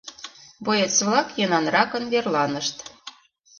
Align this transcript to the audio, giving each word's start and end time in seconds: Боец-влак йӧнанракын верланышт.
Боец-влак 0.65 1.27
йӧнанракын 1.39 2.03
верланышт. 2.13 2.77